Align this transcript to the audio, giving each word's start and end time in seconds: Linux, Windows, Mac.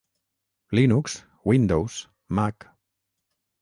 Linux, 0.73 1.25
Windows, 1.43 2.07
Mac. 2.27 2.65